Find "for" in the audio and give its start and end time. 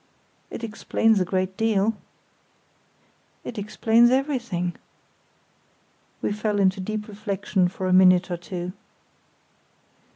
7.67-7.85